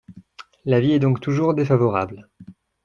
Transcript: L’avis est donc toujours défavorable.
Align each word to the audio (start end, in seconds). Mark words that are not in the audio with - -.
L’avis 0.65 0.93
est 0.93 0.99
donc 0.99 1.19
toujours 1.19 1.53
défavorable. 1.53 2.27